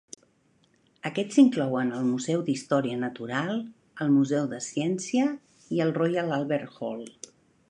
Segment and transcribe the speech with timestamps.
[1.09, 3.53] Aquests inclouen el Museu d'Història Natural,
[4.07, 5.31] el Museu de Ciència
[5.77, 7.07] i el Royal Albert Hall.